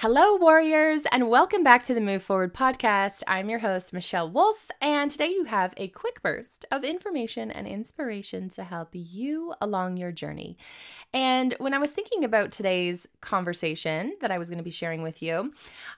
[0.00, 3.22] Hello, warriors, and welcome back to the Move Forward podcast.
[3.28, 7.66] I'm your host, Michelle Wolf, and today you have a quick burst of information and
[7.66, 10.56] inspiration to help you along your journey.
[11.12, 15.02] And when I was thinking about today's conversation that I was going to be sharing
[15.02, 15.52] with you,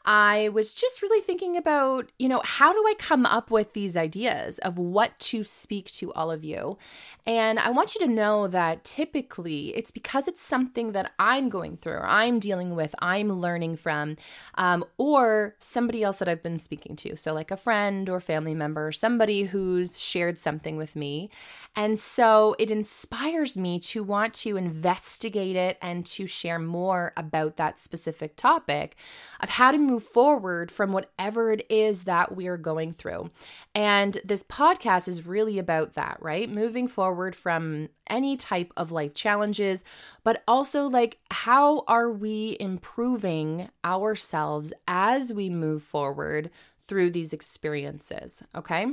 [0.04, 3.96] I was just really thinking about, you know, how do I come up with these
[3.96, 6.76] ideas of what to speak to all of you?
[7.24, 11.76] And I want you to know that typically it's because it's something that I'm going
[11.76, 14.16] through, I'm dealing with, I'm learning from from,
[14.56, 17.16] um, or somebody else that I've been speaking to.
[17.16, 21.30] So, like a friend or family member, somebody who's shared something with me.
[21.76, 27.56] And so it inspires me to want to investigate it and to share more about
[27.56, 28.96] that specific topic
[29.40, 33.30] of how to move forward from whatever it is that we're going through.
[33.74, 36.48] And this podcast is really about that, right?
[36.48, 39.84] Moving forward from any type of life challenges,
[40.24, 46.50] but also like how are we improving ourselves as we move forward
[46.86, 48.86] through these experiences, okay?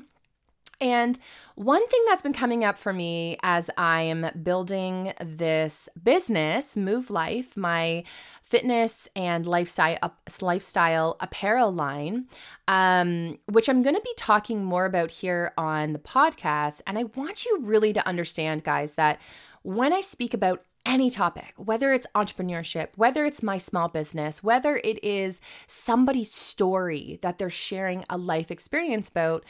[0.81, 1.19] And
[1.55, 7.57] one thing that's been coming up for me as I'm building this business, Move Life,
[7.57, 8.05] my
[8.41, 12.27] fitness and lifestyle lifestyle apparel line,
[12.67, 16.81] um, which I'm going to be talking more about here on the podcast.
[16.87, 19.19] And I want you really to understand, guys, that
[19.63, 24.77] when I speak about any topic, whether it's entrepreneurship, whether it's my small business, whether
[24.77, 29.43] it is somebody's story that they're sharing a life experience about,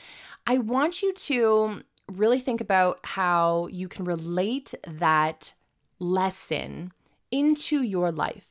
[0.45, 5.53] I want you to really think about how you can relate that
[5.99, 6.91] lesson
[7.31, 8.48] into your life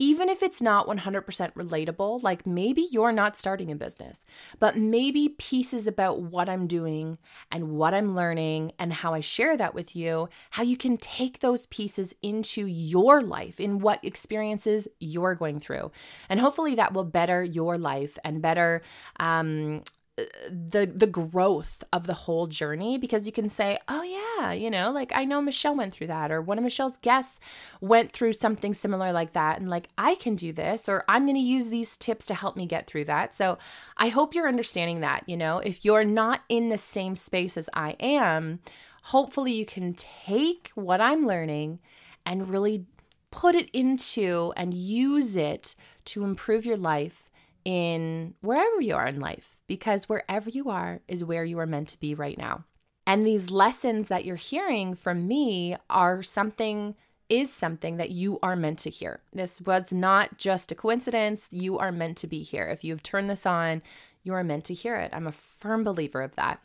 [0.00, 4.24] even if it's not 100% relatable, like maybe you're not starting a business,
[4.58, 7.18] but maybe pieces about what I'm doing
[7.52, 11.40] and what I'm learning and how I share that with you, how you can take
[11.40, 15.92] those pieces into your life, in what experiences you're going through.
[16.30, 18.80] And hopefully that will better your life and better
[19.20, 19.82] um,
[20.16, 24.90] the the growth of the whole journey because you can say oh yeah you know
[24.90, 27.40] like i know michelle went through that or one of michelle's guests
[27.80, 31.36] went through something similar like that and like i can do this or i'm going
[31.36, 33.58] to use these tips to help me get through that so
[33.96, 37.68] i hope you're understanding that you know if you're not in the same space as
[37.74, 38.58] i am
[39.04, 41.78] hopefully you can take what i'm learning
[42.26, 42.86] and really
[43.30, 45.74] put it into and use it
[46.04, 47.30] to improve your life
[47.64, 51.88] in wherever you are in life, because wherever you are is where you are meant
[51.88, 52.64] to be right now.
[53.06, 56.94] And these lessons that you're hearing from me are something,
[57.28, 59.20] is something that you are meant to hear.
[59.32, 61.48] This was not just a coincidence.
[61.50, 62.64] You are meant to be here.
[62.64, 63.82] If you've turned this on,
[64.22, 65.10] you are meant to hear it.
[65.14, 66.60] I'm a firm believer of that.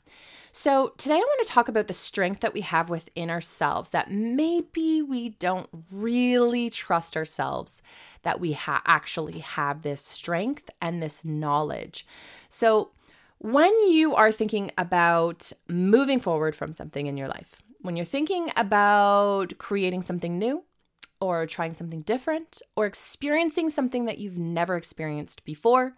[0.52, 4.10] So, today I want to talk about the strength that we have within ourselves that
[4.10, 7.82] maybe we don't really trust ourselves
[8.24, 12.08] that we ha- actually have this strength and this knowledge.
[12.48, 12.92] So,
[13.46, 18.52] when you are thinking about moving forward from something in your life, when you're thinking
[18.56, 20.64] about creating something new,
[21.22, 25.96] or trying something different or experiencing something that you've never experienced before,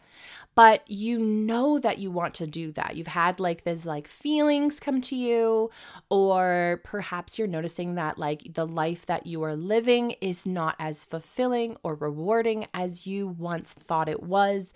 [0.56, 2.96] but you know that you want to do that.
[2.96, 5.72] You've had like this like feelings come to you
[6.10, 11.04] or perhaps you're noticing that like the life that you are living is not as
[11.04, 14.74] fulfilling or rewarding as you once thought it was,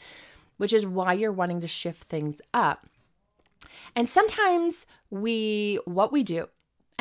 [0.62, 2.86] which is why you're wanting to shift things up.
[3.96, 6.48] And sometimes we what we do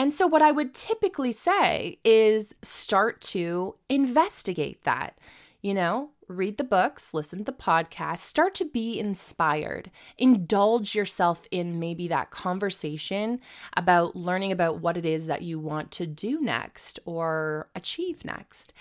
[0.00, 5.18] and so, what I would typically say is start to investigate that.
[5.62, 9.90] You know, read the books, listen to the podcast, start to be inspired.
[10.16, 13.40] Indulge yourself in maybe that conversation
[13.76, 18.72] about learning about what it is that you want to do next or achieve next.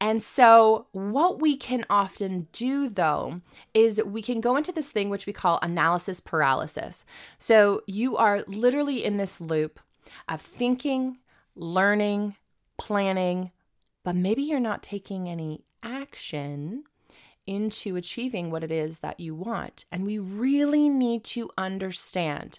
[0.00, 3.40] And so, what we can often do though
[3.72, 7.04] is we can go into this thing which we call analysis paralysis.
[7.38, 9.80] So, you are literally in this loop
[10.28, 11.18] of thinking,
[11.54, 12.36] learning,
[12.76, 13.52] planning,
[14.04, 16.84] but maybe you're not taking any action
[17.46, 19.84] into achieving what it is that you want.
[19.92, 22.58] And we really need to understand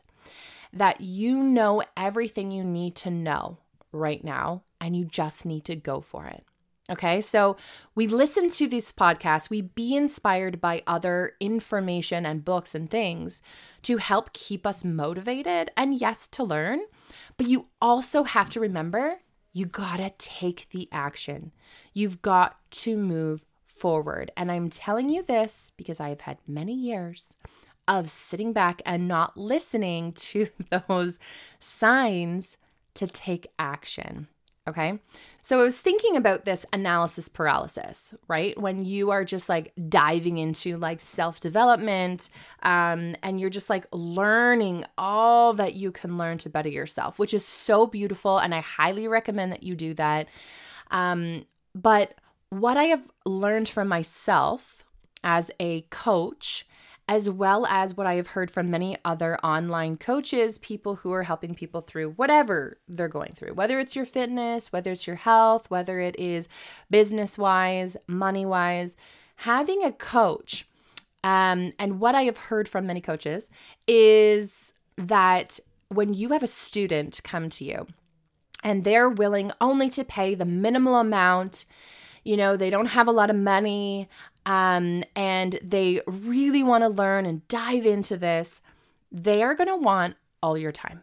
[0.74, 3.58] that you know everything you need to know
[3.92, 6.46] right now, and you just need to go for it.
[6.90, 7.58] Okay, so
[7.96, 13.42] we listen to these podcasts, we be inspired by other information and books and things
[13.82, 16.80] to help keep us motivated and yes, to learn.
[17.36, 19.18] But you also have to remember
[19.58, 21.52] you gotta take the action.
[21.92, 24.30] You've got to move forward.
[24.38, 27.38] And I'm telling you this because I have had many years
[27.88, 30.48] of sitting back and not listening to
[30.88, 31.18] those
[31.60, 32.58] signs
[32.94, 34.28] to take action.
[34.68, 35.00] Okay.
[35.42, 38.60] So I was thinking about this analysis paralysis, right?
[38.60, 42.30] When you are just like diving into like self development
[42.64, 47.34] um, and you're just like learning all that you can learn to better yourself, which
[47.34, 48.40] is so beautiful.
[48.40, 50.28] And I highly recommend that you do that.
[50.92, 52.16] Um, but
[52.50, 54.86] what I have learned from myself
[55.24, 56.67] as a coach
[57.08, 61.24] as well as what I have heard from many other online coaches, people who are
[61.24, 65.70] helping people through whatever they're going through, whether it's your fitness, whether it's your health,
[65.70, 66.50] whether it is
[66.92, 68.98] business wise, money wise.
[69.38, 70.68] Having a coach,
[71.24, 73.50] um, and what I have heard from many coaches
[73.88, 77.88] is that when you have a student come to you
[78.64, 81.66] and they're willing only to pay the minimal amount,
[82.26, 84.10] you know, they don't have a lot of money,
[84.48, 88.62] um, and they really want to learn and dive into this,
[89.12, 91.02] they are going to want all your time.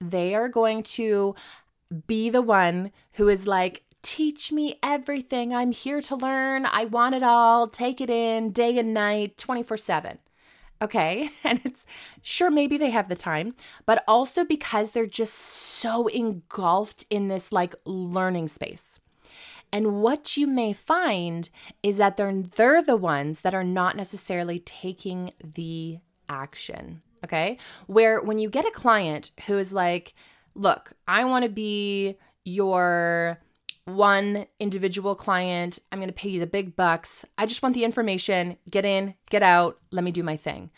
[0.00, 1.34] They are going to
[2.06, 5.54] be the one who is like, teach me everything.
[5.54, 6.66] I'm here to learn.
[6.66, 7.68] I want it all.
[7.68, 10.18] Take it in day and night, 24 7.
[10.82, 11.30] Okay.
[11.44, 11.86] And it's
[12.20, 13.54] sure, maybe they have the time,
[13.86, 19.00] but also because they're just so engulfed in this like learning space.
[19.74, 21.50] And what you may find
[21.82, 25.98] is that they're, they're the ones that are not necessarily taking the
[26.28, 27.02] action.
[27.24, 27.58] Okay.
[27.88, 30.14] Where when you get a client who is like,
[30.54, 33.40] look, I want to be your
[33.84, 35.80] one individual client.
[35.90, 37.24] I'm going to pay you the big bucks.
[37.36, 38.56] I just want the information.
[38.70, 39.80] Get in, get out.
[39.90, 40.70] Let me do my thing.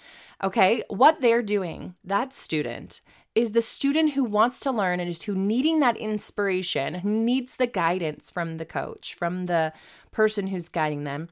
[0.42, 0.82] Okay.
[0.88, 3.02] What they're doing, that student,
[3.36, 7.56] is the student who wants to learn and is who needing that inspiration, who needs
[7.56, 9.74] the guidance from the coach, from the
[10.10, 11.28] person who's guiding them.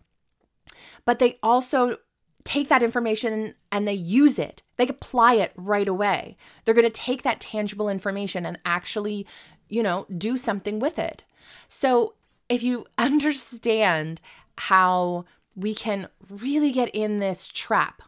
[1.06, 1.96] But they also
[2.44, 4.62] take that information and they use it.
[4.76, 6.36] They apply it right away.
[6.64, 9.26] They're going to take that tangible information and actually,
[9.70, 11.24] you know, do something with it.
[11.68, 12.14] So,
[12.50, 14.20] if you understand
[14.58, 15.24] how
[15.56, 18.02] we can really get in this trap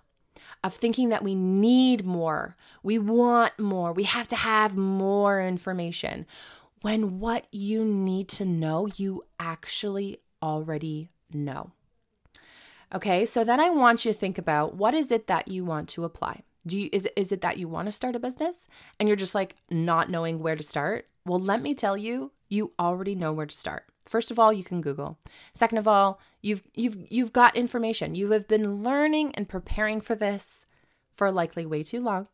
[0.64, 6.26] of thinking that we need more, we want more, we have to have more information,
[6.82, 11.70] when what you need to know, you actually already know.
[12.94, 15.88] Okay, so then I want you to think about what is it that you want
[15.90, 16.42] to apply?
[16.66, 18.68] Do you is is it that you want to start a business
[18.98, 21.06] and you're just like not knowing where to start?
[21.24, 23.84] Well, let me tell you, you already know where to start.
[24.04, 25.18] First of all, you can Google.
[25.52, 28.14] Second of all, you've you've you've got information.
[28.14, 30.66] You have been learning and preparing for this
[31.10, 32.28] for likely way too long.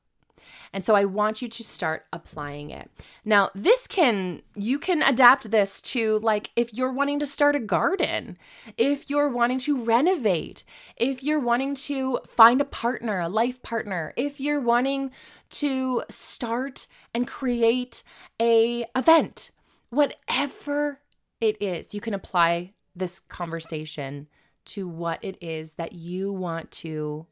[0.72, 2.90] And so I want you to start applying it.
[3.24, 7.60] Now, this can, you can adapt this to like if you're wanting to start a
[7.60, 8.38] garden,
[8.76, 10.64] if you're wanting to renovate,
[10.96, 15.10] if you're wanting to find a partner, a life partner, if you're wanting
[15.50, 18.02] to start and create
[18.40, 19.50] a event,
[19.92, 21.00] whatever
[21.40, 24.26] it is, you can apply this conversation
[24.64, 27.26] to what it is that you want to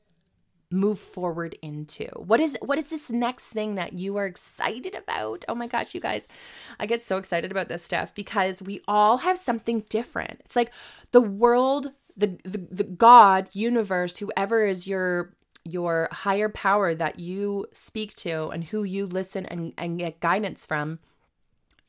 [0.71, 2.07] move forward into.
[2.17, 5.45] What is what is this next thing that you are excited about?
[5.49, 6.29] Oh my gosh you guys
[6.79, 10.41] i get so excited about this stuff because we all have something different.
[10.45, 10.73] It's like
[11.13, 15.35] the world the the, the god universe whoever is your
[15.65, 20.67] your higher power that you speak to and who you listen and, and get guidance
[20.67, 20.99] from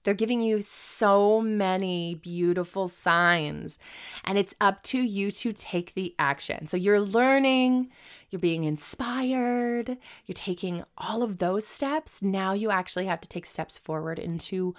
[0.03, 3.77] they're giving you so many beautiful signs,
[4.23, 6.65] and it's up to you to take the action.
[6.65, 7.89] So you're learning,
[8.29, 12.21] you're being inspired, you're taking all of those steps.
[12.21, 14.75] Now you actually have to take steps forward into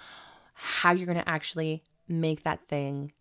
[0.53, 3.11] how you're going to actually make that thing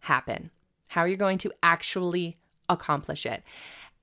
[0.00, 0.50] happen,
[0.88, 2.38] how you're going to actually
[2.68, 3.42] accomplish it.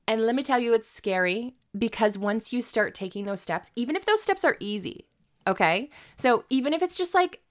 [0.07, 3.95] And let me tell you, it's scary because once you start taking those steps, even
[3.95, 5.05] if those steps are easy,
[5.49, 5.89] Okay.
[6.15, 7.41] So even if it's just like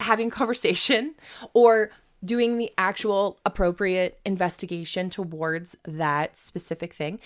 [0.00, 1.14] having conversation
[1.52, 1.90] or
[2.24, 7.18] doing the actual appropriate investigation towards that specific thing,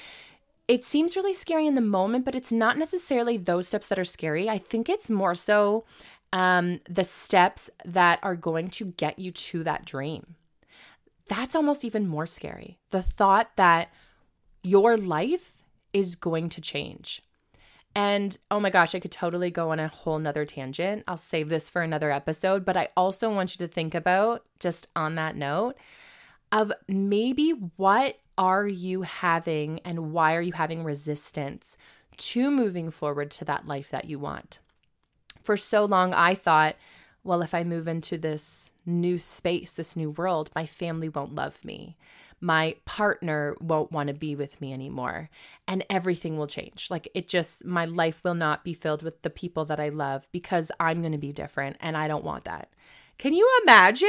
[0.68, 4.04] it seems really scary in the moment, but it's not necessarily those steps that are
[4.04, 4.49] scary.
[4.49, 5.85] I think it's more so
[6.32, 10.35] um, the steps that are going to get you to that dream.
[11.28, 12.78] That's almost even more scary.
[12.90, 13.92] The thought that
[14.62, 17.23] your life is going to change.
[17.97, 21.03] And oh my gosh, I could totally go on a whole nother tangent.
[21.09, 24.87] I'll save this for another episode, but I also want you to think about, just
[24.95, 25.76] on that note,
[26.53, 31.79] of maybe what are you having and why are you having resistance
[32.19, 34.59] to moving forward to that life that you want?
[35.43, 36.76] For so long, I thought,
[37.25, 41.65] well, if I move into this new space, this new world, my family won't love
[41.65, 41.97] me
[42.40, 45.31] my partner won't want to be with me anymore
[45.66, 46.88] and everything will change.
[46.90, 50.28] Like it just, my life will not be filled with the people that I love
[50.33, 52.69] because I'm going to be different and I don't want that.
[53.19, 54.09] Can you imagine?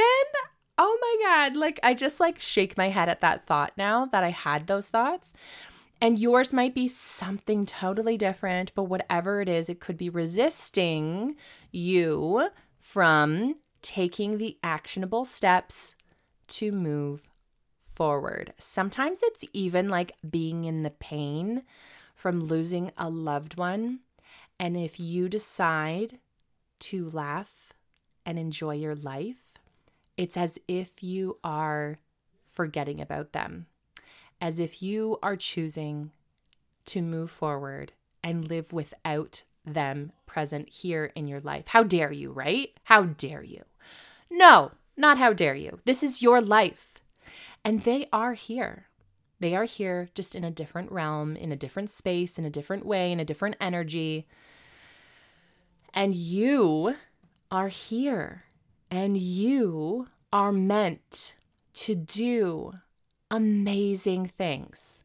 [0.76, 1.56] Oh my God.
[1.56, 4.88] Like, I just like shake my head at that thought now that I had those
[4.88, 5.32] thoughts.
[6.00, 11.34] And yours might be something totally different, but whatever it is, it could be resisting
[11.72, 15.96] you from taking the actionable steps
[16.46, 17.27] to move
[17.98, 18.54] forward.
[18.58, 21.64] Sometimes it's even like being in the pain
[22.14, 24.00] from losing a loved one.
[24.60, 26.18] And if you decide
[26.80, 27.72] to laugh
[28.24, 29.58] and enjoy your life,
[30.16, 31.98] it's as if you are
[32.44, 33.66] forgetting about them
[34.40, 36.10] as if you are choosing
[36.86, 41.64] to move forward and live without them present here in your life.
[41.68, 42.70] How dare you, right?
[42.84, 43.64] How dare you?
[44.30, 45.80] No, not how dare you.
[45.84, 46.97] This is your life.
[47.64, 48.86] And they are here.
[49.40, 52.84] They are here just in a different realm, in a different space, in a different
[52.84, 54.26] way, in a different energy.
[55.94, 56.96] And you
[57.50, 58.44] are here.
[58.90, 61.34] And you are meant
[61.74, 62.74] to do
[63.30, 65.04] amazing things.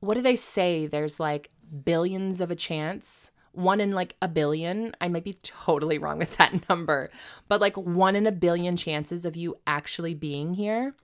[0.00, 0.86] What do they say?
[0.86, 1.50] There's like
[1.84, 4.94] billions of a chance, one in like a billion.
[5.00, 7.10] I might be totally wrong with that number,
[7.48, 10.94] but like one in a billion chances of you actually being here.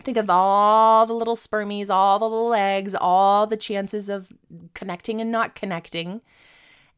[0.00, 4.32] Think of all the little spermies, all the little eggs, all the chances of
[4.74, 6.22] connecting and not connecting.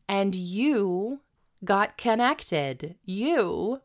[0.09, 1.21] And you
[1.65, 2.95] got connected.
[3.05, 3.81] You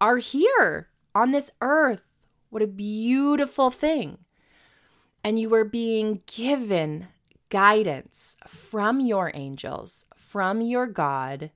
[0.00, 2.14] are here on this earth
[2.54, 4.18] what a beautiful thing.
[5.24, 7.08] And you were being given
[7.48, 11.50] guidance from your angels, from your God,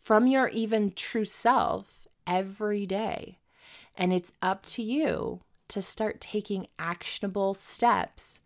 [0.00, 3.40] from your even true self every day.
[3.94, 8.40] And it's up to you to start taking actionable steps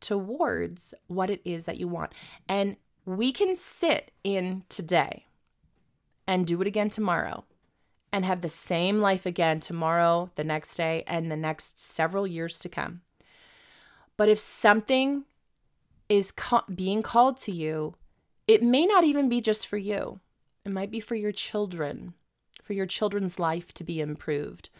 [0.00, 2.12] towards what it is that you want.
[2.48, 5.26] And we can sit in today
[6.26, 7.44] and do it again tomorrow
[8.12, 12.58] and have the same life again tomorrow, the next day, and the next several years
[12.60, 13.02] to come.
[14.16, 15.24] But if something
[16.08, 17.94] is ca- being called to you,
[18.48, 20.20] it may not even be just for you.
[20.64, 22.14] It might be for your children,
[22.62, 24.70] for your children's life to be improved,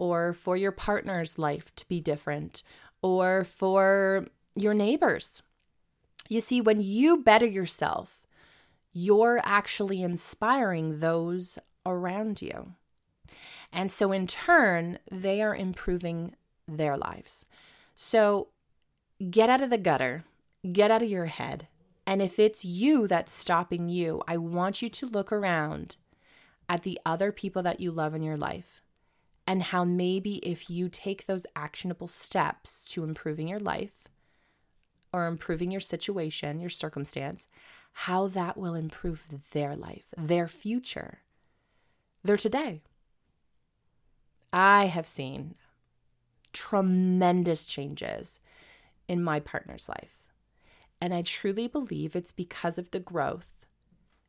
[0.00, 2.62] or for your partner's life to be different,
[3.02, 4.24] or for
[4.56, 5.42] your neighbors.
[6.26, 8.22] You see, when you better yourself,
[8.94, 12.72] you're actually inspiring those around you.
[13.74, 16.34] And so, in turn, they are improving
[16.66, 17.44] their lives.
[17.94, 18.48] So,
[19.30, 20.24] get out of the gutter,
[20.72, 21.68] get out of your head.
[22.06, 25.96] And if it's you that's stopping you, I want you to look around
[26.70, 28.80] at the other people that you love in your life
[29.50, 34.06] and how maybe if you take those actionable steps to improving your life
[35.12, 37.48] or improving your situation, your circumstance,
[37.92, 41.22] how that will improve their life, their future,
[42.22, 42.80] their today.
[44.52, 45.56] I have seen
[46.52, 48.38] tremendous changes
[49.08, 50.28] in my partner's life.
[51.00, 53.66] And I truly believe it's because of the growth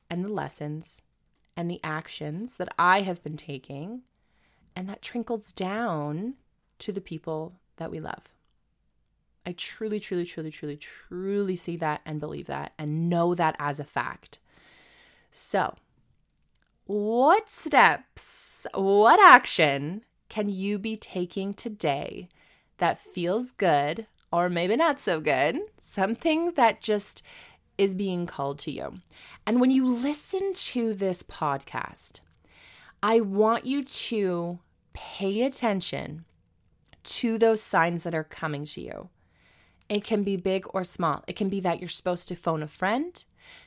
[0.10, 1.04] and the lessons
[1.56, 4.02] and the actions that I have been taking,
[4.76, 6.36] and that trickles down
[6.80, 8.30] to the people that we love.
[9.46, 13.80] I truly, truly, truly, truly, truly see that and believe that and know that as
[13.80, 14.40] a fact.
[15.32, 15.76] So,
[16.86, 22.30] what steps, what action can you be taking today
[22.78, 25.60] that feels good or maybe not so good?
[25.80, 27.24] Something that just
[27.78, 29.00] is being called to you.
[29.48, 32.20] And when you listen to this podcast,
[33.04, 34.60] I want you to
[34.94, 36.26] pay attention
[37.04, 39.10] to those signs that are coming to you.
[39.90, 41.24] It can be big or small.
[41.28, 43.24] It can be that you're supposed to phone a friend.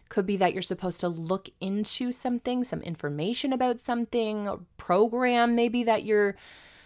[0.09, 5.83] Could be that you're supposed to look into something, some information about something, program maybe
[5.85, 6.37] that you're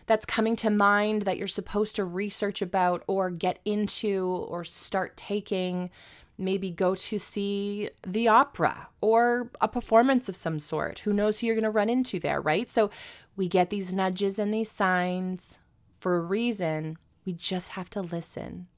[0.07, 5.17] that's coming to mind that you're supposed to research about or get into or start
[5.19, 5.91] taking.
[6.39, 11.01] Maybe go to see the opera or a performance of some sort.
[11.01, 12.71] Who knows who you're going to run into there, right?
[12.71, 12.91] So
[13.37, 15.59] we get these nudges and these signs
[15.99, 16.97] for a reason.
[17.25, 18.69] We just have to listen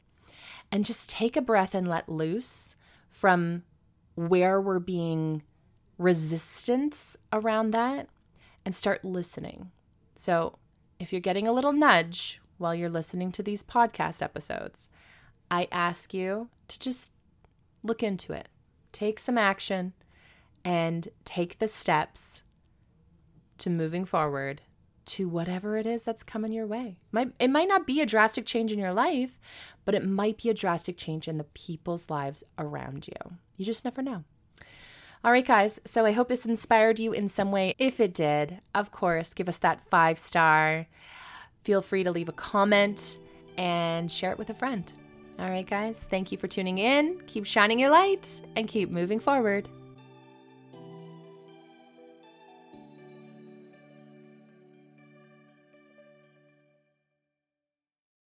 [0.73, 2.76] and just take a breath and let loose
[3.09, 3.64] from
[4.14, 5.43] where we're being
[5.99, 8.09] resistance around that
[8.64, 9.71] and start listening.
[10.17, 10.59] So,
[10.99, 14.88] if you're getting a little nudge while you're listening to these podcast episodes,
[15.50, 17.12] I ask you to just
[17.82, 18.49] look into it,
[18.92, 19.92] take some action,
[20.64, 22.42] and take the steps
[23.58, 24.62] to moving forward
[25.06, 26.96] to whatever it is that's coming your way.
[27.38, 29.40] it might not be a drastic change in your life,
[29.84, 33.37] but it might be a drastic change in the people's lives around you.
[33.56, 34.25] You just never know.
[35.25, 35.80] All right, guys.
[35.84, 37.75] So I hope this inspired you in some way.
[37.78, 40.87] If it did, of course, give us that five star.
[41.64, 43.18] Feel free to leave a comment
[43.58, 44.90] and share it with a friend.
[45.40, 47.18] All right, guys, thank you for tuning in.
[47.26, 49.66] Keep shining your light and keep moving forward.